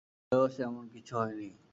[0.31, 1.49] বয়স এমন কিছু হয় নি।